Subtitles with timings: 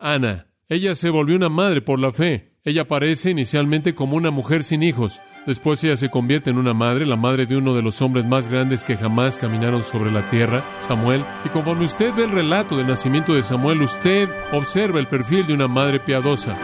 [0.00, 0.46] Ana.
[0.68, 2.54] Ella se volvió una madre por la fe.
[2.64, 5.20] Ella aparece inicialmente como una mujer sin hijos.
[5.46, 8.48] Después ella se convierte en una madre, la madre de uno de los hombres más
[8.48, 11.24] grandes que jamás caminaron sobre la tierra, Samuel.
[11.44, 15.54] Y conforme usted ve el relato del nacimiento de Samuel, usted observa el perfil de
[15.54, 16.56] una madre piadosa.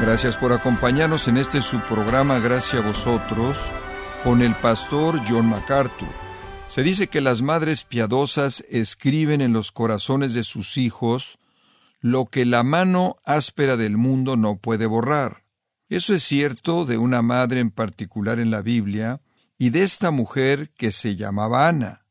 [0.00, 3.58] Gracias por acompañarnos en este su programa Gracias a vosotros
[4.24, 6.08] con el pastor John MacArthur.
[6.68, 11.38] Se dice que las madres piadosas escriben en los corazones de sus hijos
[12.00, 15.44] lo que la mano áspera del mundo no puede borrar.
[15.88, 19.20] Eso es cierto de una madre en particular en la Biblia
[19.56, 22.04] y de esta mujer que se llamaba Ana.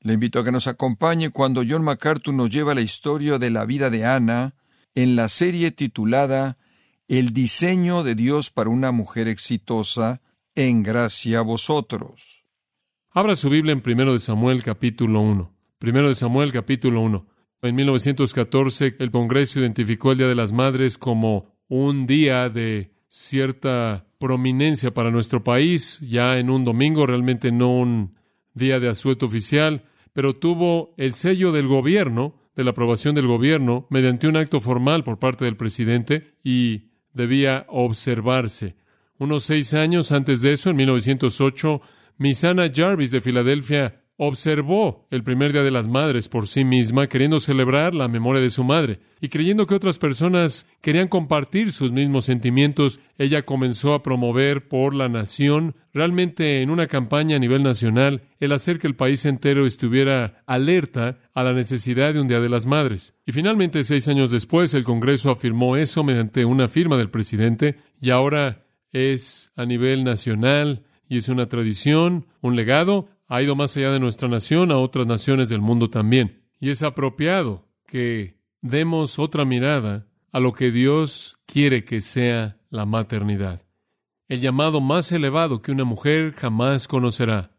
[0.00, 3.64] Le invito a que nos acompañe cuando John MacArthur nos lleva la historia de la
[3.64, 4.54] vida de Ana
[4.94, 6.56] en la serie titulada
[7.08, 10.20] el diseño de Dios para una mujer exitosa,
[10.58, 12.44] en gracia a vosotros.
[13.12, 15.54] Abra su Biblia en 1 de Samuel capítulo 1.
[15.80, 17.26] 1 de Samuel capítulo 1.
[17.62, 24.08] En 1914 el Congreso identificó el Día de las Madres como un día de cierta
[24.18, 28.16] prominencia para nuestro país, ya en un domingo, realmente no un
[28.52, 33.86] día de asueto oficial, pero tuvo el sello del gobierno, de la aprobación del gobierno,
[33.90, 38.74] mediante un acto formal por parte del presidente y debía observarse.
[39.18, 41.80] Unos seis años antes de eso, en 1908,
[42.18, 47.38] Misana Jarvis de Filadelfia observó el primer Día de las Madres por sí misma, queriendo
[47.38, 52.24] celebrar la memoria de su madre, y creyendo que otras personas querían compartir sus mismos
[52.24, 58.22] sentimientos, ella comenzó a promover por la nación, realmente en una campaña a nivel nacional,
[58.40, 62.48] el hacer que el país entero estuviera alerta a la necesidad de un Día de
[62.48, 63.14] las Madres.
[63.24, 68.10] Y finalmente, seis años después, el Congreso afirmó eso mediante una firma del presidente, y
[68.10, 73.90] ahora es a nivel nacional, y es una tradición, un legado, ha ido más allá
[73.92, 76.42] de nuestra nación a otras naciones del mundo también.
[76.60, 82.86] Y es apropiado que demos otra mirada a lo que Dios quiere que sea la
[82.86, 83.62] maternidad.
[84.28, 87.52] El llamado más elevado que una mujer jamás conocerá.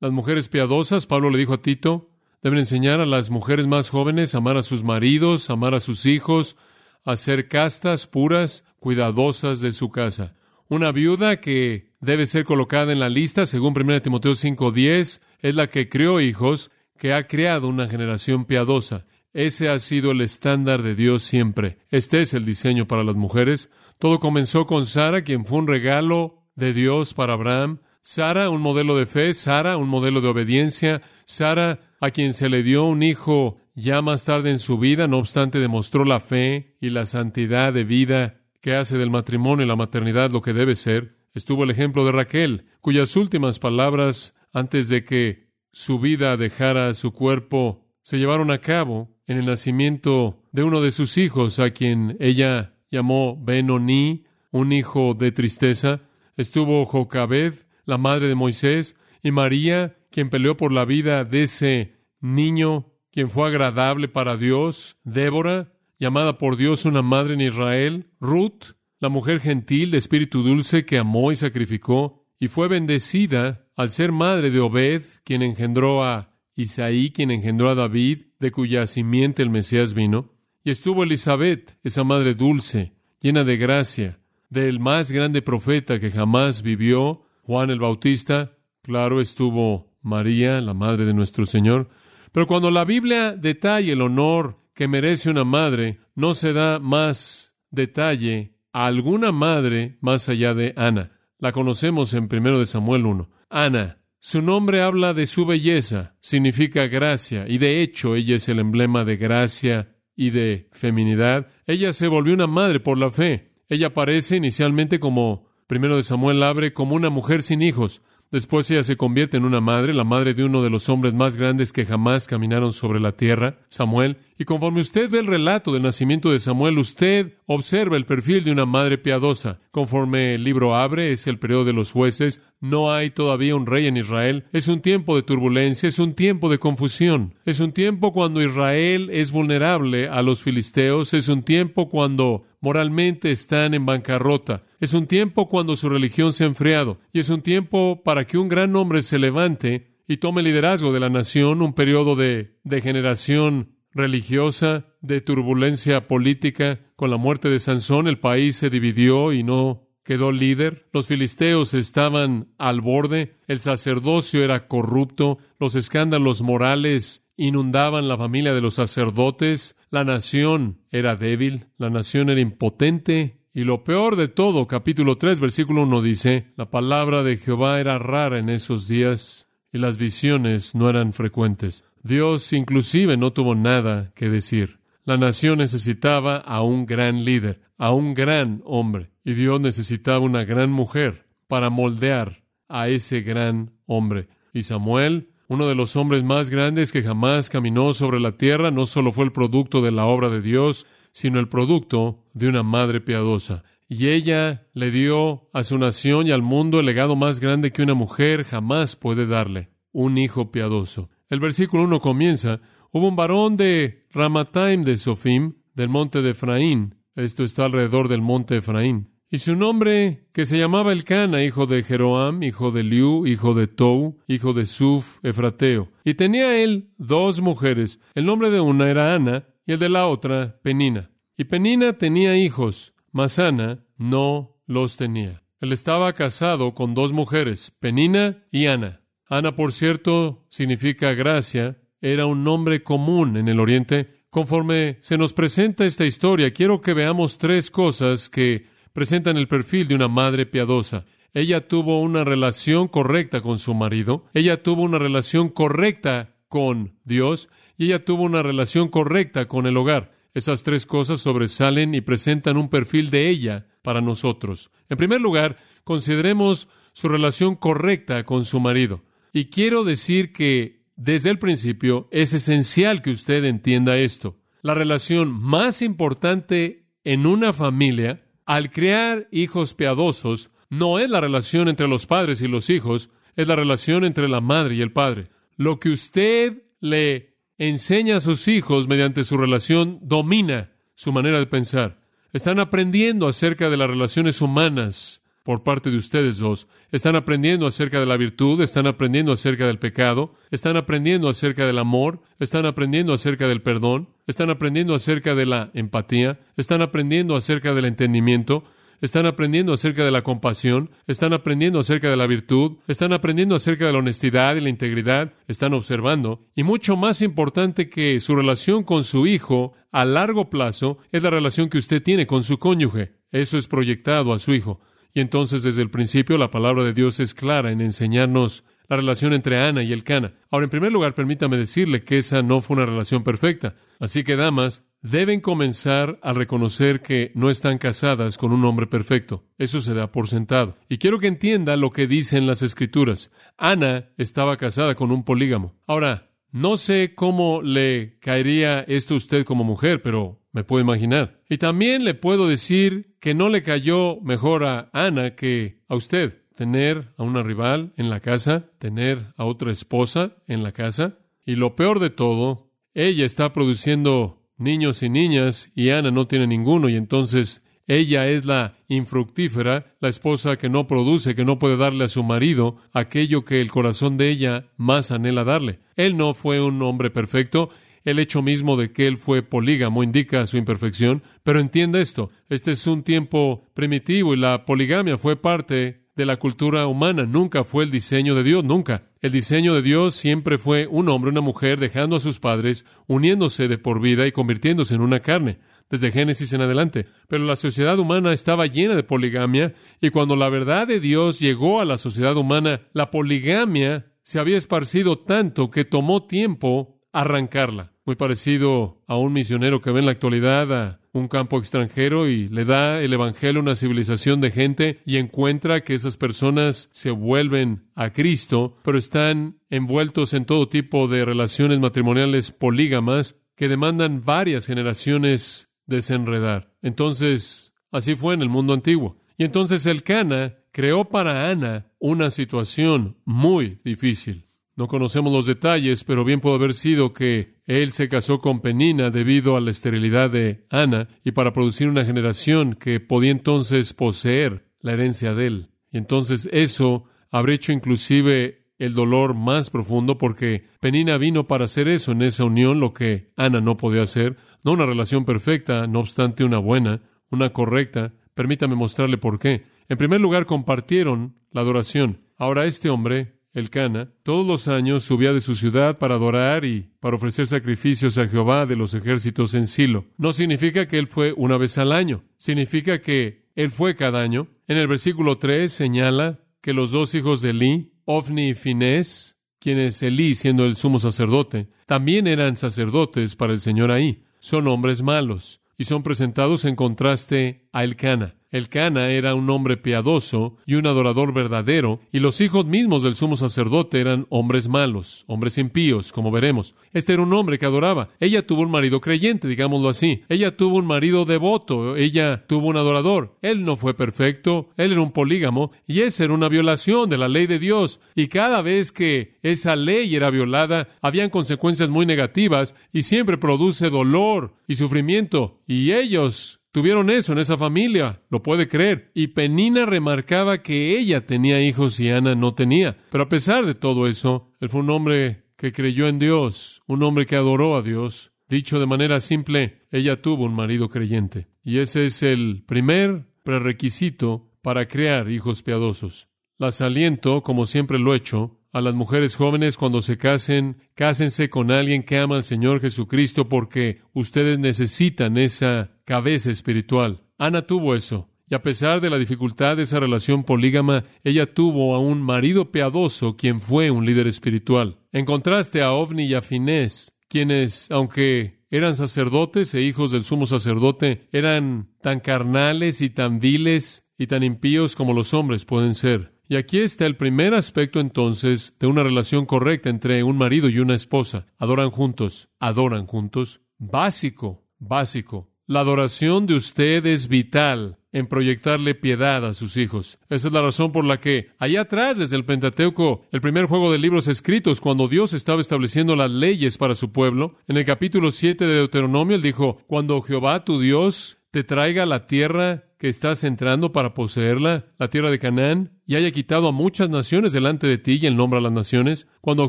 [0.00, 2.10] Las mujeres piadosas, Pablo le dijo a Tito,
[2.42, 6.04] deben enseñar a las mujeres más jóvenes a amar a sus maridos, amar a sus
[6.06, 6.56] hijos,
[7.04, 10.34] a ser castas, puras, cuidadosas de su casa.
[10.68, 15.68] Una viuda que debe ser colocada en la lista, según 1 Timoteo 5:10, es la
[15.68, 19.06] que creó hijos, que ha creado una generación piadosa.
[19.32, 21.78] Ese ha sido el estándar de Dios siempre.
[21.90, 23.70] Este es el diseño para las mujeres.
[23.98, 27.78] Todo comenzó con Sara, quien fue un regalo de Dios para Abraham.
[28.00, 32.62] Sara, un modelo de fe, Sara, un modelo de obediencia, Sara, a quien se le
[32.62, 36.90] dio un hijo ya más tarde en su vida, no obstante demostró la fe y
[36.90, 41.14] la santidad de vida que hace del matrimonio y la maternidad lo que debe ser.
[41.32, 47.12] Estuvo el ejemplo de Raquel, cuyas últimas palabras antes de que su vida dejara su
[47.12, 52.16] cuerpo se llevaron a cabo en el nacimiento de uno de sus hijos, a quien
[52.18, 56.00] ella llamó Benoni, un hijo de tristeza.
[56.36, 61.94] Estuvo Jocabed, la madre de Moisés, y María, quien peleó por la vida de ese
[62.20, 68.74] niño, quien fue agradable para Dios, Débora, llamada por Dios una madre en Israel, Ruth,
[69.00, 74.12] la mujer gentil de espíritu dulce que amó y sacrificó y fue bendecida al ser
[74.12, 79.50] madre de Obed, quien engendró a Isaí, quien engendró a David, de cuya simiente el
[79.50, 80.32] Mesías vino,
[80.64, 84.18] y estuvo Elizabeth, esa madre dulce, llena de gracia,
[84.48, 91.04] del más grande profeta que jamás vivió, Juan el Bautista, claro estuvo María, la madre
[91.04, 91.88] de nuestro Señor,
[92.32, 97.54] pero cuando la Biblia detalla el honor que merece una madre, no se da más
[97.70, 101.12] detalle a alguna madre más allá de Ana.
[101.38, 103.30] La conocemos en 1 de Samuel 1.
[103.48, 104.02] Ana.
[104.20, 109.04] Su nombre habla de su belleza, significa gracia, y de hecho ella es el emblema
[109.04, 111.48] de gracia y de feminidad.
[111.66, 113.54] Ella se volvió una madre por la fe.
[113.68, 118.02] Ella aparece inicialmente como, primero de Samuel abre, como una mujer sin hijos,
[118.36, 121.38] Después ella se convierte en una madre, la madre de uno de los hombres más
[121.38, 124.18] grandes que jamás caminaron sobre la tierra, Samuel.
[124.36, 128.52] Y conforme usted ve el relato del nacimiento de Samuel, usted observa el perfil de
[128.52, 129.60] una madre piadosa.
[129.70, 133.86] Conforme el libro abre, es el periodo de los jueces, no hay todavía un rey
[133.86, 134.44] en Israel.
[134.52, 137.34] Es un tiempo de turbulencia, es un tiempo de confusión.
[137.44, 143.30] Es un tiempo cuando Israel es vulnerable a los filisteos, es un tiempo cuando moralmente
[143.30, 144.64] están en bancarrota.
[144.80, 148.38] Es un tiempo cuando su religión se ha enfriado y es un tiempo para que
[148.38, 153.76] un gran hombre se levante y tome liderazgo de la nación, un periodo de degeneración
[153.92, 156.80] religiosa, de turbulencia política.
[156.96, 161.74] Con la muerte de Sansón el país se dividió y no quedó líder, los filisteos
[161.74, 168.74] estaban al borde, el sacerdocio era corrupto, los escándalos morales inundaban la familia de los
[168.74, 175.18] sacerdotes, la nación era débil, la nación era impotente, y lo peor de todo, capítulo
[175.18, 179.98] 3, versículo 1 dice, la palabra de Jehová era rara en esos días y las
[179.98, 181.82] visiones no eran frecuentes.
[182.04, 184.78] Dios inclusive no tuvo nada que decir.
[185.04, 190.44] La nación necesitaba a un gran líder, a un gran hombre, y Dios necesitaba una
[190.44, 194.28] gran mujer para moldear a ese gran hombre.
[194.52, 198.86] Y Samuel, uno de los hombres más grandes que jamás caminó sobre la tierra, no
[198.86, 203.00] solo fue el producto de la obra de Dios, sino el producto de una madre
[203.00, 203.64] piadosa.
[203.88, 207.82] Y ella le dio a su nación y al mundo el legado más grande que
[207.82, 211.08] una mujer jamás puede darle, un hijo piadoso.
[211.28, 216.95] El versículo 1 comienza, hubo un varón de Ramataim de Sofim, del monte de Efraín,
[217.16, 221.82] esto está alrededor del monte Efraín, y su nombre, que se llamaba Elcana, hijo de
[221.82, 225.90] Jeroam, hijo de Liu, hijo de Tou, hijo de Suf, Efrateo.
[226.04, 230.06] Y tenía él dos mujeres, el nombre de una era Ana, y el de la
[230.06, 231.10] otra, Penina.
[231.36, 235.42] Y Penina tenía hijos, mas Ana no los tenía.
[235.60, 239.00] Él estaba casado con dos mujeres, Penina y Ana.
[239.28, 244.15] Ana, por cierto, significa gracia, era un nombre común en el Oriente.
[244.36, 249.88] Conforme se nos presenta esta historia, quiero que veamos tres cosas que presentan el perfil
[249.88, 251.06] de una madre piadosa.
[251.32, 257.48] Ella tuvo una relación correcta con su marido, ella tuvo una relación correcta con Dios
[257.78, 260.12] y ella tuvo una relación correcta con el hogar.
[260.34, 264.70] Esas tres cosas sobresalen y presentan un perfil de ella para nosotros.
[264.90, 269.02] En primer lugar, consideremos su relación correcta con su marido.
[269.32, 274.38] Y quiero decir que desde el principio es esencial que usted entienda esto.
[274.62, 281.68] La relación más importante en una familia al crear hijos piadosos no es la relación
[281.68, 285.28] entre los padres y los hijos, es la relación entre la madre y el padre.
[285.56, 291.46] Lo que usted le enseña a sus hijos mediante su relación domina su manera de
[291.46, 292.00] pensar.
[292.32, 296.66] Están aprendiendo acerca de las relaciones humanas por parte de ustedes dos.
[296.90, 301.78] Están aprendiendo acerca de la virtud, están aprendiendo acerca del pecado, están aprendiendo acerca del
[301.78, 307.74] amor, están aprendiendo acerca del perdón, están aprendiendo acerca de la empatía, están aprendiendo acerca
[307.74, 308.64] del entendimiento,
[309.00, 313.86] están aprendiendo acerca de la compasión, están aprendiendo acerca de la virtud, están aprendiendo acerca
[313.86, 318.82] de la honestidad y la integridad, están observando, y mucho más importante que su relación
[318.82, 323.12] con su hijo a largo plazo es la relación que usted tiene con su cónyuge.
[323.30, 324.80] Eso es proyectado a su hijo.
[325.16, 329.32] Y entonces desde el principio la palabra de Dios es clara en enseñarnos la relación
[329.32, 330.34] entre Ana y el Cana.
[330.50, 333.76] Ahora, en primer lugar, permítame decirle que esa no fue una relación perfecta.
[333.98, 339.42] Así que, damas, deben comenzar a reconocer que no están casadas con un hombre perfecto.
[339.56, 340.76] Eso se da por sentado.
[340.90, 343.30] Y quiero que entienda lo que dicen las escrituras.
[343.56, 345.76] Ana estaba casada con un polígamo.
[345.86, 351.42] Ahora, no sé cómo le caería esto a usted como mujer, pero me puedo imaginar.
[351.50, 356.44] Y también le puedo decir que no le cayó mejor a Ana que a usted.
[356.54, 361.18] Tener a una rival en la casa, tener a otra esposa en la casa.
[361.44, 366.46] Y lo peor de todo, ella está produciendo niños y niñas y Ana no tiene
[366.46, 371.76] ninguno y entonces ella es la infructífera, la esposa que no produce, que no puede
[371.76, 375.80] darle a su marido aquello que el corazón de ella más anhela darle.
[375.96, 377.68] Él no fue un hombre perfecto,
[378.06, 382.70] el hecho mismo de que él fue polígamo indica su imperfección, pero entienda esto, este
[382.70, 387.84] es un tiempo primitivo y la poligamia fue parte de la cultura humana, nunca fue
[387.84, 389.10] el diseño de Dios, nunca.
[389.20, 393.66] El diseño de Dios siempre fue un hombre, una mujer dejando a sus padres, uniéndose
[393.68, 395.58] de por vida y convirtiéndose en una carne,
[395.90, 397.06] desde Génesis en adelante.
[397.28, 401.80] Pero la sociedad humana estaba llena de poligamia y cuando la verdad de Dios llegó
[401.80, 408.14] a la sociedad humana, la poligamia se había esparcido tanto que tomó tiempo arrancarla muy
[408.14, 412.64] parecido a un misionero que ve en la actualidad a un campo extranjero y le
[412.64, 417.88] da el Evangelio a una civilización de gente y encuentra que esas personas se vuelven
[417.94, 424.66] a Cristo, pero están envueltos en todo tipo de relaciones matrimoniales polígamas que demandan varias
[424.66, 426.74] generaciones desenredar.
[426.82, 429.16] Entonces, así fue en el mundo antiguo.
[429.36, 434.45] Y entonces el Cana creó para Ana una situación muy difícil.
[434.76, 439.08] No conocemos los detalles, pero bien puede haber sido que él se casó con Penina
[439.08, 444.68] debido a la esterilidad de Ana y para producir una generación que podía entonces poseer
[444.80, 445.70] la herencia de él.
[445.90, 451.88] Y entonces eso habría hecho inclusive el dolor más profundo porque Penina vino para hacer
[451.88, 454.36] eso en esa unión, lo que Ana no podía hacer.
[454.62, 458.12] No una relación perfecta, no obstante una buena, una correcta.
[458.34, 459.64] Permítame mostrarle por qué.
[459.88, 462.20] En primer lugar, compartieron la adoración.
[462.36, 466.90] Ahora este hombre, el Cana, todos los años subía de su ciudad para adorar y
[467.00, 470.04] para ofrecer sacrificios a Jehová de los ejércitos en Silo.
[470.18, 474.48] No significa que él fue una vez al año, significa que él fue cada año.
[474.68, 480.02] En el versículo 3 señala que los dos hijos de Elí, Ofni y Finés, quienes
[480.02, 484.22] Elí siendo el sumo sacerdote, también eran sacerdotes para el Señor ahí.
[484.38, 488.34] Son hombres malos y son presentados en contraste a Elcana.
[488.56, 493.36] Elcana era un hombre piadoso y un adorador verdadero, y los hijos mismos del sumo
[493.36, 496.74] sacerdote eran hombres malos, hombres impíos, como veremos.
[496.92, 498.08] Este era un hombre que adoraba.
[498.20, 500.22] Ella tuvo un marido creyente, digámoslo así.
[500.28, 503.36] Ella tuvo un marido devoto, ella tuvo un adorador.
[503.42, 507.28] Él no fue perfecto, él era un polígamo, y esa era una violación de la
[507.28, 508.00] ley de Dios.
[508.14, 513.90] Y cada vez que esa ley era violada, habían consecuencias muy negativas, y siempre produce
[513.90, 515.60] dolor y sufrimiento.
[515.66, 519.10] Y ellos Tuvieron eso en esa familia, lo puede creer.
[519.14, 522.98] Y Penina remarcaba que ella tenía hijos y Ana no tenía.
[523.10, 527.02] Pero a pesar de todo eso, él fue un hombre que creyó en Dios, un
[527.02, 528.32] hombre que adoró a Dios.
[528.46, 531.46] Dicho de manera simple, ella tuvo un marido creyente.
[531.64, 536.28] Y ese es el primer prerequisito para crear hijos piadosos.
[536.58, 541.48] Las aliento, como siempre lo he hecho, a las mujeres jóvenes cuando se casen, cásense
[541.48, 547.22] con alguien que ama al Señor Jesucristo porque ustedes necesitan esa cabeza espiritual.
[547.38, 548.28] Ana tuvo eso.
[548.50, 552.70] Y a pesar de la dificultad de esa relación polígama, ella tuvo a un marido
[552.70, 554.98] piadoso quien fue un líder espiritual.
[555.10, 560.44] En contraste a Ovni y a Finés, quienes, aunque eran sacerdotes e hijos del sumo
[560.44, 566.35] sacerdote, eran tan carnales y tan viles y tan impíos como los hombres pueden ser.
[566.48, 570.78] Y aquí está el primer aspecto entonces de una relación correcta entre un marido y
[570.78, 571.46] una esposa.
[571.58, 573.60] Adoran juntos, adoran juntos.
[573.78, 575.50] Básico, básico.
[575.66, 580.18] La adoración de usted es vital en proyectarle piedad a sus hijos.
[580.30, 583.90] Esa es la razón por la que allá atrás, desde el Pentateuco, el primer juego
[583.90, 588.30] de libros escritos, cuando Dios estaba estableciendo las leyes para su pueblo, en el capítulo
[588.30, 593.44] 7 de Deuteronomio, él dijo, cuando Jehová tu Dios te traiga la tierra que estás
[593.44, 597.98] entrando para poseerla, la tierra de Canaán, y haya quitado a muchas naciones delante de
[597.98, 599.68] ti y el nombre a las naciones, cuando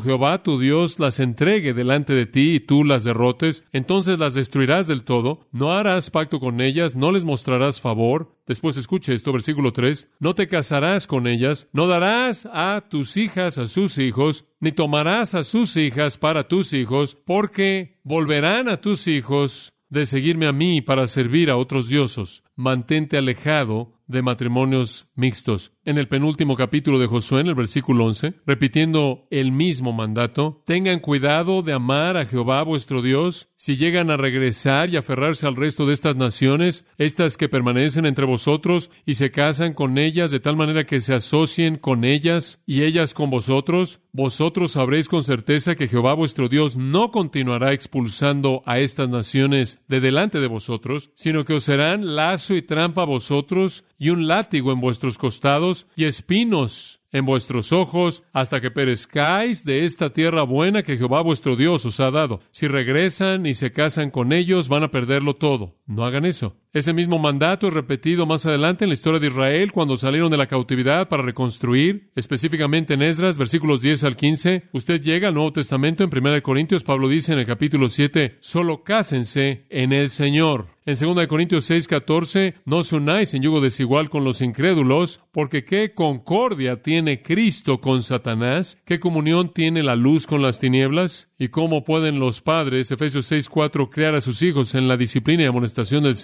[0.00, 4.86] Jehová tu Dios las entregue delante de ti y tú las derrotes, entonces las destruirás
[4.86, 8.36] del todo, no harás pacto con ellas, no les mostrarás favor.
[8.46, 13.58] Después escuche esto, versículo 3, no te casarás con ellas, no darás a tus hijas
[13.58, 19.06] a sus hijos, ni tomarás a sus hijas para tus hijos, porque volverán a tus
[19.06, 22.42] hijos de seguirme a mí para servir a otros dioses.
[22.58, 25.72] Mantente alejado de matrimonios mixtos.
[25.84, 30.98] En el penúltimo capítulo de Josué, en el versículo 11, repitiendo el mismo mandato, tengan
[30.98, 33.48] cuidado de amar a Jehová vuestro Dios.
[33.56, 38.24] Si llegan a regresar y aferrarse al resto de estas naciones, estas que permanecen entre
[38.24, 42.82] vosotros, y se casan con ellas de tal manera que se asocien con ellas y
[42.82, 48.78] ellas con vosotros, vosotros sabréis con certeza que Jehová vuestro Dios no continuará expulsando a
[48.78, 52.16] estas naciones de delante de vosotros, sino que os serán
[52.54, 58.22] y trampa a vosotros y un látigo en vuestros costados y espinos en vuestros ojos
[58.32, 62.40] hasta que perezcáis de esta tierra buena que Jehová vuestro Dios os ha dado.
[62.50, 65.76] Si regresan y se casan con ellos, van a perderlo todo.
[65.86, 66.56] No hagan eso.
[66.74, 70.36] Ese mismo mandato es repetido más adelante en la historia de Israel cuando salieron de
[70.36, 74.64] la cautividad para reconstruir, específicamente en Esdras, versículos 10 al 15.
[74.72, 78.84] Usted llega al Nuevo Testamento en 1 Corintios, Pablo dice en el capítulo 7, solo
[78.84, 80.66] cásense en el Señor.
[80.88, 85.62] En 2 Corintios 6, 14, no os unáis en yugo desigual con los incrédulos, porque
[85.62, 91.48] qué concordia tiene Cristo con Satanás, qué comunión tiene la luz con las tinieblas, y
[91.48, 95.46] cómo pueden los padres, Efesios 6, 4, crear a sus hijos en la disciplina y
[95.46, 96.16] amonestación del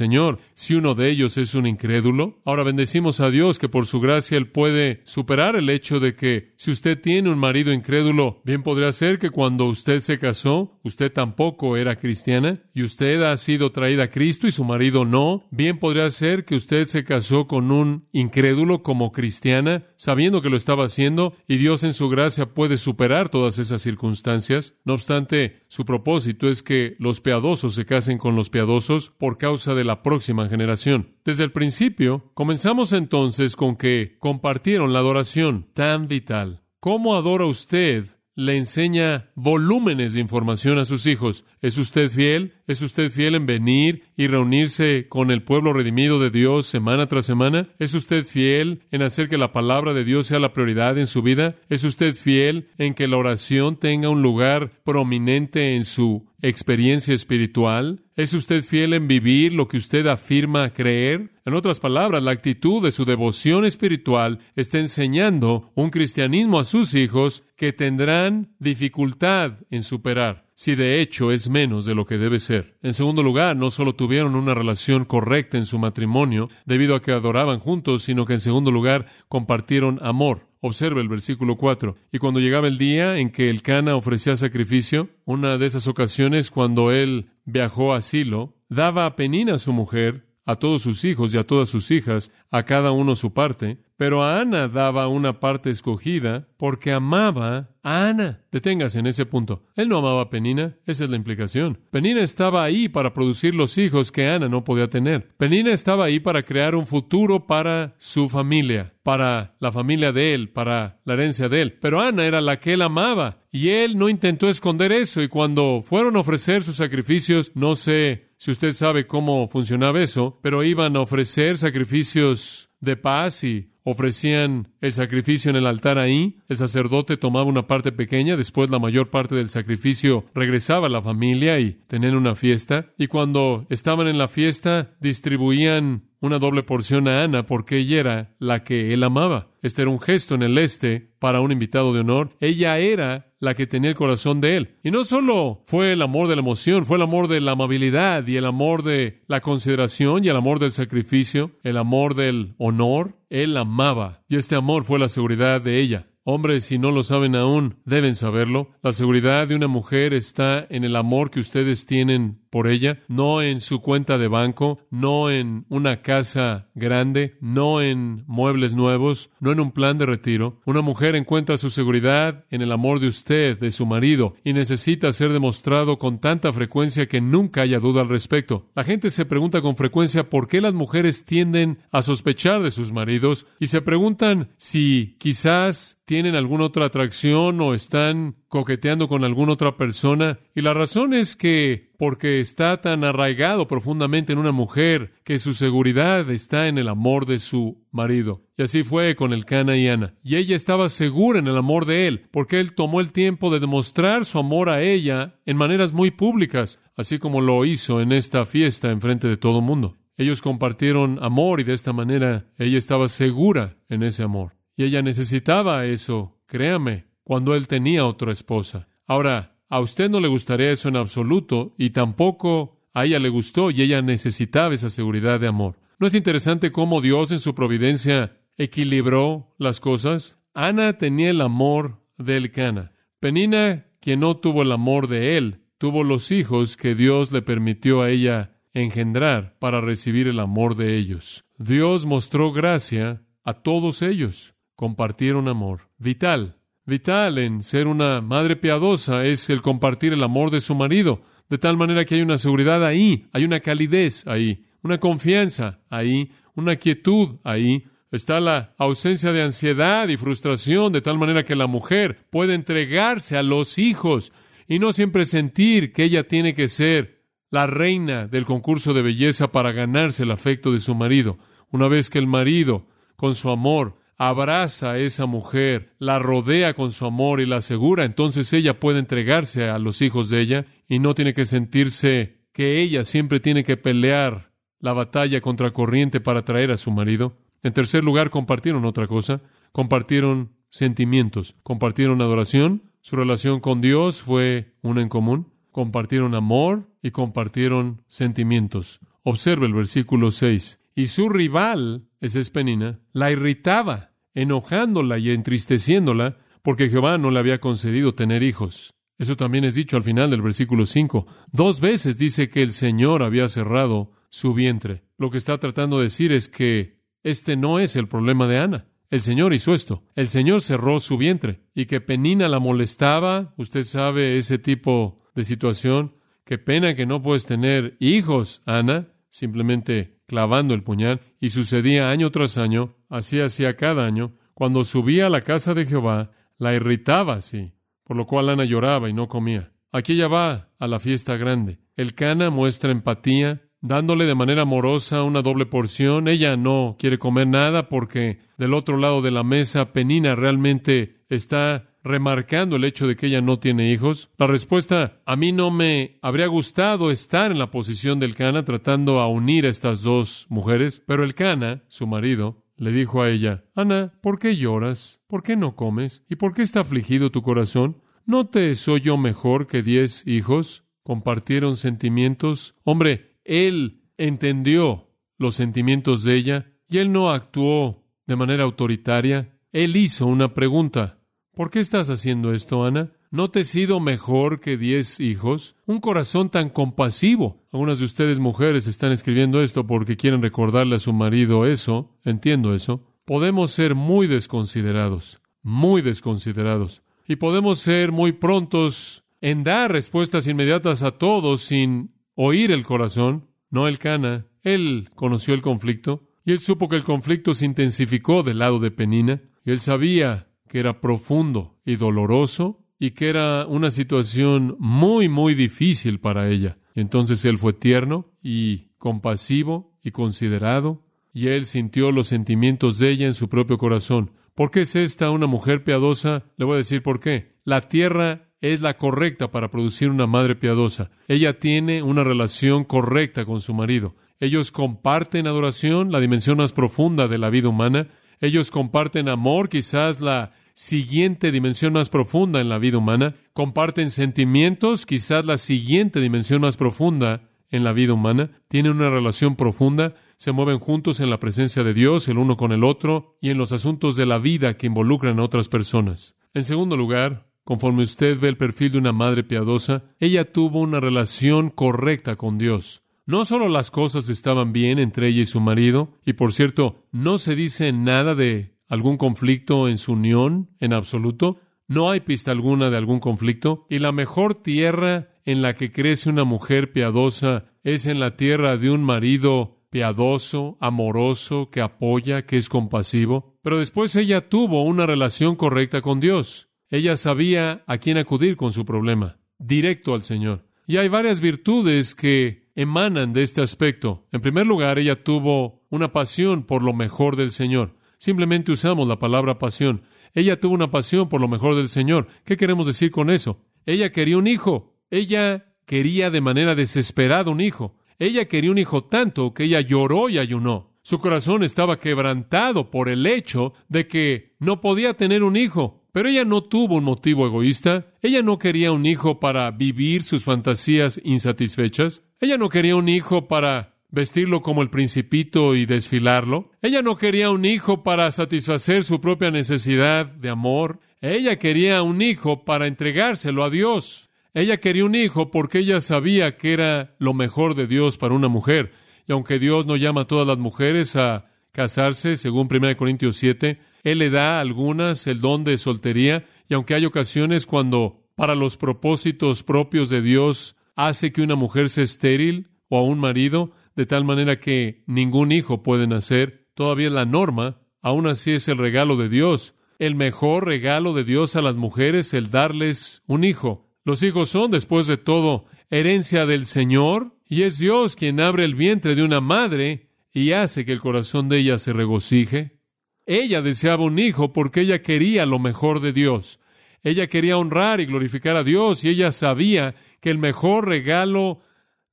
[0.55, 2.41] Si uno de ellos es un incrédulo.
[2.45, 6.53] Ahora bendecimos a Dios que por su gracia Él puede superar el hecho de que
[6.57, 11.12] si usted tiene un marido incrédulo, bien podría ser que cuando usted se casó, usted
[11.12, 15.79] tampoco era cristiana, y usted ha sido traída a Cristo y su marido no, bien
[15.79, 20.85] podría ser que usted se casó con un incrédulo como cristiana, sabiendo que lo estaba
[20.85, 24.75] haciendo, y Dios en su gracia puede superar todas esas circunstancias.
[24.85, 29.75] No obstante, su propósito es que los piadosos se casen con los piadosos por causa
[29.75, 31.16] de la próxima generación.
[31.25, 36.62] Desde el principio, comenzamos entonces con que compartieron la adoración tan vital.
[36.81, 41.45] ¿Cómo adora usted le enseña volúmenes de información a sus hijos.
[41.61, 42.54] ¿Es usted fiel?
[42.66, 47.26] ¿Es usted fiel en venir y reunirse con el pueblo redimido de Dios semana tras
[47.26, 47.69] semana?
[47.78, 51.23] ¿Es usted fiel en hacer que la palabra de Dios sea la prioridad en su
[51.23, 51.57] vida?
[51.69, 58.04] ¿Es usted fiel en que la oración tenga un lugar prominente en su experiencia espiritual?
[58.16, 61.33] ¿Es usted fiel en vivir lo que usted afirma creer?
[61.44, 66.94] En otras palabras, la actitud de su devoción espiritual está enseñando un cristianismo a sus
[66.94, 72.39] hijos que tendrán dificultad en superar, si de hecho es menos de lo que debe
[72.39, 72.77] ser.
[72.83, 77.13] En segundo lugar, no solo tuvieron una relación correcta en su matrimonio debido a que
[77.13, 80.49] adoraban juntos, sino que en segundo lugar compartieron amor.
[80.61, 81.95] Observe el versículo 4.
[82.11, 86.51] Y cuando llegaba el día en que el Cana ofrecía sacrificio, una de esas ocasiones
[86.51, 91.39] cuando él viajó a Silo, daba a Penina su mujer, a todos sus hijos y
[91.39, 95.71] a todas sus hijas, a cada uno su parte, pero a Ana daba una parte
[95.71, 98.41] escogida porque amaba a Ana.
[98.51, 99.65] Deténgase en ese punto.
[99.77, 101.79] Él no amaba a Penina, esa es la implicación.
[101.91, 105.29] Penina estaba ahí para producir los hijos que Ana no podía tener.
[105.37, 110.49] Penina estaba ahí para crear un futuro para su familia, para la familia de él,
[110.49, 111.73] para la herencia de él.
[111.81, 115.83] Pero Ana era la que él amaba y él no intentó esconder eso y cuando
[115.87, 120.97] fueron a ofrecer sus sacrificios, no sé si usted sabe cómo funcionaba eso, pero iban
[120.97, 127.17] a ofrecer sacrificios de paz y ofrecían el sacrificio en el altar ahí, el sacerdote
[127.17, 131.79] tomaba una parte pequeña, después la mayor parte del sacrificio regresaba a la familia y
[131.87, 137.47] tenían una fiesta, y cuando estaban en la fiesta distribuían una doble porción a Ana
[137.47, 139.49] porque ella era la que él amaba.
[139.62, 142.31] Este era un gesto en el este para un invitado de honor.
[142.40, 144.76] Ella era la que tenía el corazón de él.
[144.83, 148.26] Y no solo fue el amor de la emoción, fue el amor de la amabilidad
[148.26, 153.19] y el amor de la consideración y el amor del sacrificio, el amor del honor.
[153.28, 156.07] Él amaba y este amor fue la seguridad de ella.
[156.26, 158.71] Hombres, si no lo saben aún, deben saberlo.
[158.83, 163.43] La seguridad de una mujer está en el amor que ustedes tienen por ella, no
[163.43, 169.51] en su cuenta de banco, no en una casa grande, no en muebles nuevos, no
[169.51, 170.61] en un plan de retiro.
[170.65, 175.13] Una mujer encuentra su seguridad en el amor de usted, de su marido, y necesita
[175.13, 178.71] ser demostrado con tanta frecuencia que nunca haya duda al respecto.
[178.77, 182.93] La gente se pregunta con frecuencia por qué las mujeres tienden a sospechar de sus
[182.93, 189.55] maridos y se preguntan si quizás tienen alguna otra atracción o están coqueteando con alguna
[189.55, 190.39] otra persona.
[190.55, 195.55] Y la razón es que porque está tan arraigado profundamente en una mujer que su
[195.55, 198.43] seguridad está en el amor de su marido.
[198.57, 200.14] Y así fue con el Cana y Ana.
[200.23, 203.59] Y ella estaba segura en el amor de él, porque él tomó el tiempo de
[203.59, 208.47] demostrar su amor a ella en maneras muy públicas, así como lo hizo en esta
[208.47, 209.97] fiesta en frente de todo el mundo.
[210.17, 214.53] Ellos compartieron amor y de esta manera ella estaba segura en ese amor.
[214.77, 218.87] Y ella necesitaba eso, créame, cuando él tenía otra esposa.
[219.07, 223.71] Ahora, a usted no le gustaría eso en absoluto y tampoco a ella le gustó
[223.71, 225.81] y ella necesitaba esa seguridad de amor.
[225.99, 230.39] ¿No es interesante cómo Dios en su providencia equilibró las cosas?
[230.55, 232.93] Ana tenía el amor de Cana.
[233.19, 238.03] Penina, quien no tuvo el amor de él, tuvo los hijos que Dios le permitió
[238.03, 241.45] a ella engendrar para recibir el amor de ellos.
[241.59, 244.55] Dios mostró gracia a todos ellos.
[244.77, 245.89] Compartieron amor.
[245.99, 251.23] Vital vital en ser una madre piadosa es el compartir el amor de su marido,
[251.49, 256.31] de tal manera que hay una seguridad ahí, hay una calidez ahí, una confianza ahí,
[256.55, 257.85] una quietud ahí.
[258.11, 263.37] Está la ausencia de ansiedad y frustración, de tal manera que la mujer puede entregarse
[263.37, 264.33] a los hijos
[264.68, 269.53] y no siempre sentir que ella tiene que ser la reina del concurso de belleza
[269.53, 271.38] para ganarse el afecto de su marido.
[271.70, 276.92] Una vez que el marido, con su amor, abraza a esa mujer, la rodea con
[276.92, 280.98] su amor y la asegura, entonces ella puede entregarse a los hijos de ella y
[280.98, 286.44] no tiene que sentirse que ella siempre tiene que pelear la batalla contra corriente para
[286.44, 287.37] traer a su marido.
[287.62, 289.40] En tercer lugar, compartieron otra cosa,
[289.72, 297.11] compartieron sentimientos, compartieron adoración, su relación con Dios fue una en común, compartieron amor y
[297.11, 299.00] compartieron sentimientos.
[299.22, 300.79] Observe el versículo 6.
[300.94, 307.40] Y su rival, esa es Penina, la irritaba, enojándola y entristeciéndola, porque Jehová no le
[307.40, 308.94] había concedido tener hijos.
[309.18, 311.26] Eso también es dicho al final del versículo 5.
[311.52, 315.04] Dos veces dice que el Señor había cerrado su vientre.
[315.18, 318.87] Lo que está tratando de decir es que este no es el problema de Ana.
[319.11, 320.02] El Señor hizo esto.
[320.16, 323.54] El Señor cerró su vientre y que Penina la molestaba.
[323.57, 326.16] Usted sabe ese tipo de situación.
[326.44, 329.13] Qué pena que no puedes tener hijos, Ana.
[329.35, 335.27] Simplemente clavando el puñal, y sucedía año tras año, así hacía cada año, cuando subía
[335.27, 337.73] a la casa de Jehová, la irritaba así,
[338.05, 339.73] por lo cual Ana lloraba y no comía.
[339.90, 341.81] Aquí va a la fiesta grande.
[341.97, 346.29] El Cana muestra empatía, dándole de manera amorosa una doble porción.
[346.29, 351.93] Ella no quiere comer nada porque del otro lado de la mesa Penina realmente está
[352.05, 354.31] remarcando el hecho de que ella no tiene hijos?
[354.37, 359.19] La respuesta, a mí no me habría gustado estar en la posición del Cana tratando
[359.19, 363.64] a unir a estas dos mujeres, pero el Cana, su marido, le dijo a ella,
[363.75, 365.21] Ana, ¿por qué lloras?
[365.27, 366.23] ¿Por qué no comes?
[366.29, 368.03] ¿Y por qué está afligido tu corazón?
[368.27, 370.85] ¿No te soy yo mejor que diez hijos?
[371.03, 372.75] Compartieron sentimientos.
[372.85, 379.59] Hombre, él entendió los sentimientos de ella y él no actuó de manera autoritaria.
[379.73, 381.19] Él hizo una pregunta.
[381.55, 383.12] ¿Por qué estás haciendo esto, Ana?
[383.31, 385.77] ¿No te he sido mejor que diez hijos?
[385.87, 387.62] Un corazón tan compasivo.
[387.73, 392.11] Algunas de ustedes mujeres están escribiendo esto porque quieren recordarle a su marido eso.
[392.25, 393.07] Entiendo eso.
[393.25, 397.03] Podemos ser muy desconsiderados, muy desconsiderados.
[397.29, 403.49] Y podemos ser muy prontos en dar respuestas inmediatas a todos sin oír el corazón.
[403.71, 404.47] No el cana.
[404.62, 408.90] Él conoció el conflicto y él supo que el conflicto se intensificó del lado de
[408.90, 415.29] Penina y él sabía que era profundo y doloroso y que era una situación muy,
[415.29, 416.79] muy difícil para ella.
[416.97, 423.27] entonces él fue tierno y compasivo y considerado, y él sintió los sentimientos de ella
[423.27, 424.33] en su propio corazón.
[424.57, 426.43] ¿Por qué es esta una mujer piadosa?
[426.57, 427.55] Le voy a decir por qué.
[427.63, 431.13] La tierra es la correcta para producir una madre piadosa.
[431.29, 434.17] Ella tiene una relación correcta con su marido.
[434.41, 438.09] Ellos comparten adoración, la dimensión más profunda de la vida humana.
[438.41, 445.07] Ellos comparten amor, quizás la siguiente dimensión más profunda en la vida humana, comparten sentimientos,
[445.07, 450.53] quizás la siguiente dimensión más profunda en la vida humana, tienen una relación profunda, se
[450.53, 453.73] mueven juntos en la presencia de Dios, el uno con el otro, y en los
[453.73, 456.35] asuntos de la vida que involucran a otras personas.
[456.53, 461.01] En segundo lugar, conforme usted ve el perfil de una madre piadosa, ella tuvo una
[461.01, 463.03] relación correcta con Dios.
[463.27, 467.39] No solo las cosas estaban bien entre ella y su marido, y por cierto, no
[467.39, 471.59] se dice nada de algún conflicto en su unión en absoluto.
[471.87, 473.87] No hay pista alguna de algún conflicto.
[473.90, 478.77] Y la mejor tierra en la que crece una mujer piadosa es en la tierra
[478.77, 483.59] de un marido piadoso, amoroso, que apoya, que es compasivo.
[483.62, 486.68] Pero después ella tuvo una relación correcta con Dios.
[486.90, 490.66] Ella sabía a quién acudir con su problema, directo al Señor.
[490.87, 494.27] Y hay varias virtudes que emanan de este aspecto.
[494.33, 497.97] En primer lugar, ella tuvo una pasión por lo mejor del Señor.
[498.25, 500.05] Simplemente usamos la palabra pasión.
[500.33, 502.27] Ella tuvo una pasión por lo mejor del Señor.
[502.47, 503.61] ¿Qué queremos decir con eso?
[503.85, 504.97] Ella quería un hijo.
[505.11, 507.99] Ella quería de manera desesperada un hijo.
[508.19, 510.97] Ella quería un hijo tanto que ella lloró y ayunó.
[511.03, 516.07] Su corazón estaba quebrantado por el hecho de que no podía tener un hijo.
[516.11, 518.07] Pero ella no tuvo un motivo egoísta.
[518.23, 522.23] Ella no quería un hijo para vivir sus fantasías insatisfechas.
[522.41, 526.70] Ella no quería un hijo para vestirlo como el principito y desfilarlo.
[526.81, 531.00] Ella no quería un hijo para satisfacer su propia necesidad de amor.
[531.20, 534.31] Ella quería un hijo para entregárselo a Dios.
[534.55, 538.46] Ella quería un hijo porque ella sabía que era lo mejor de Dios para una
[538.46, 538.92] mujer.
[539.27, 543.81] Y aunque Dios no llama a todas las mujeres a casarse, según 1 Corintios 7,
[544.05, 546.46] Él le da a algunas el don de soltería.
[546.68, 551.90] Y aunque hay ocasiones cuando, para los propósitos propios de Dios, hace que una mujer
[551.90, 556.68] sea estéril o a un marido, de tal manera que ningún hijo puede nacer.
[556.74, 559.74] Todavía es la norma, aún así es el regalo de Dios.
[559.98, 563.90] El mejor regalo de Dios a las mujeres, el darles un hijo.
[564.04, 568.74] Los hijos son, después de todo, herencia del Señor, y es Dios quien abre el
[568.74, 572.80] vientre de una madre y hace que el corazón de ella se regocije.
[573.26, 576.61] Ella deseaba un hijo porque ella quería lo mejor de Dios.
[577.02, 581.61] Ella quería honrar y glorificar a Dios y ella sabía que el mejor regalo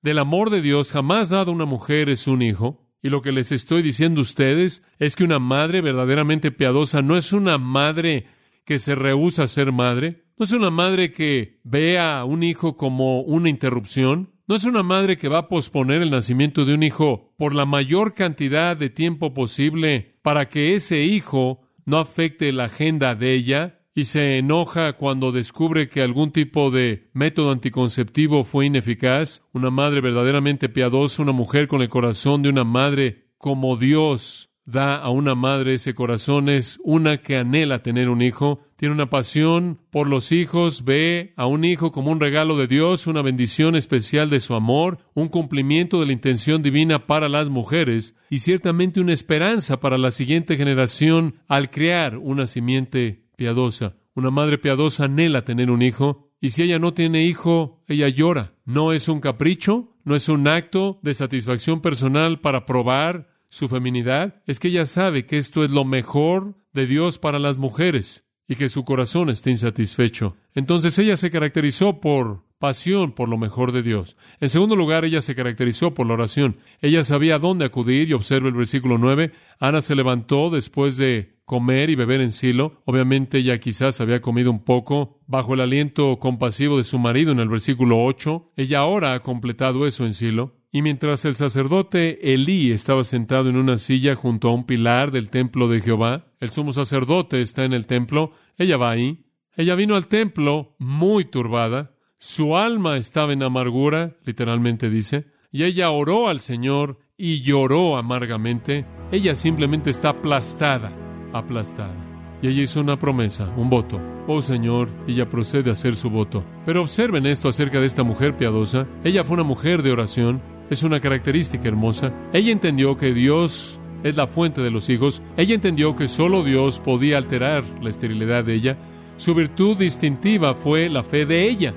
[0.01, 2.87] del amor de Dios jamás dado a una mujer es un hijo.
[3.03, 7.17] Y lo que les estoy diciendo a ustedes es que una madre verdaderamente piadosa no
[7.17, 8.27] es una madre
[8.63, 12.77] que se rehúsa a ser madre, no es una madre que vea a un hijo
[12.77, 16.83] como una interrupción, no es una madre que va a posponer el nacimiento de un
[16.83, 22.65] hijo por la mayor cantidad de tiempo posible para que ese hijo no afecte la
[22.65, 28.67] agenda de ella, y se enoja cuando descubre que algún tipo de método anticonceptivo fue
[28.67, 34.51] ineficaz, una madre verdaderamente piadosa, una mujer con el corazón de una madre como Dios
[34.65, 39.10] da a una madre ese corazón, es una que anhela tener un hijo, tiene una
[39.10, 43.75] pasión por los hijos, ve a un hijo como un regalo de Dios, una bendición
[43.75, 49.01] especial de su amor, un cumplimiento de la intención divina para las mujeres y ciertamente
[49.01, 53.95] una esperanza para la siguiente generación al crear una simiente piadosa.
[54.13, 58.54] Una madre piadosa anhela tener un hijo, y si ella no tiene hijo, ella llora.
[58.65, 64.43] No es un capricho, no es un acto de satisfacción personal para probar su feminidad,
[64.45, 68.27] es que ella sabe que esto es lo mejor de Dios para las mujeres.
[68.47, 70.36] y que su corazón esté insatisfecho.
[70.54, 74.17] Entonces ella se caracterizó por pasión por lo mejor de Dios.
[74.41, 76.58] En segundo lugar, ella se caracterizó por la oración.
[76.82, 79.32] Ella sabía dónde acudir y observa el versículo 9.
[79.60, 82.81] Ana se levantó después de comer y beber en Silo.
[82.85, 87.41] Obviamente ella quizás había comido un poco bajo el aliento compasivo de su marido en
[87.41, 88.53] el versículo 8.
[88.55, 90.55] Ella ahora ha completado eso en Silo.
[90.71, 95.29] Y mientras el sacerdote Elí estaba sentado en una silla junto a un pilar del
[95.29, 99.25] templo de Jehová, el sumo sacerdote está en el templo, ella va ahí.
[99.57, 105.91] Ella vino al templo muy turbada, su alma estaba en amargura, literalmente dice, y ella
[105.91, 108.85] oró al Señor y lloró amargamente.
[109.11, 111.95] Ella simplemente está aplastada, aplastada.
[112.41, 113.99] Y ella hizo una promesa, un voto.
[114.27, 116.43] Oh Señor, ella procede a hacer su voto.
[116.65, 118.87] Pero observen esto acerca de esta mujer piadosa.
[119.03, 120.41] Ella fue una mujer de oración.
[120.69, 122.13] Es una característica hermosa.
[122.33, 125.21] Ella entendió que Dios es la fuente de los hijos.
[125.37, 128.77] Ella entendió que solo Dios podía alterar la esterilidad de ella.
[129.17, 131.75] Su virtud distintiva fue la fe de ella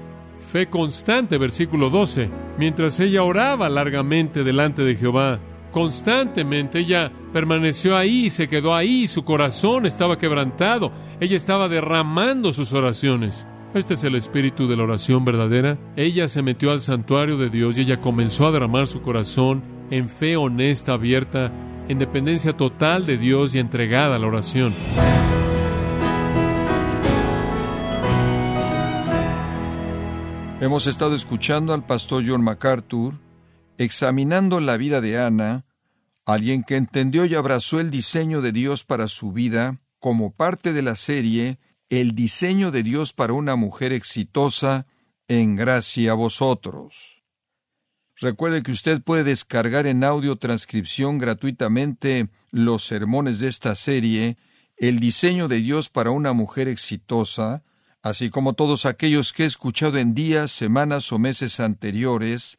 [0.55, 2.31] fe constante, versículo 12.
[2.59, 5.41] Mientras ella oraba largamente delante de Jehová,
[5.75, 12.73] constantemente ella permaneció ahí, se quedó ahí, su corazón estaba quebrantado, ella estaba derramando sus
[12.73, 13.49] oraciones.
[13.75, 15.77] Este es el espíritu de la oración verdadera.
[15.97, 20.09] Ella se metió al santuario de Dios y ella comenzó a derramar su corazón en
[20.09, 21.51] fe honesta, abierta,
[21.89, 24.73] en dependencia total de Dios y entregada a la oración.
[30.61, 33.24] Hemos estado escuchando al pastor John MacArthur
[33.79, 35.67] examinando la vida de Ana,
[36.27, 40.83] alguien que entendió y abrazó el diseño de Dios para su vida como parte de
[40.83, 41.59] la serie
[41.91, 44.87] El diseño de Dios para una mujer exitosa
[45.29, 47.23] en gracia a vosotros.
[48.17, 54.37] Recuerde que usted puede descargar en audio transcripción gratuitamente los sermones de esta serie
[54.77, 57.65] El diseño de Dios para una mujer exitosa,
[58.03, 62.59] así como todos aquellos que he escuchado en días, semanas o meses anteriores,